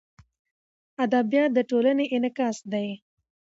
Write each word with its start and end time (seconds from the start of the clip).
ادبیات 1.03 1.49
د 1.53 1.59
ټولنې 1.69 2.05
انعکاس 2.15 2.57
دی. 2.71 2.87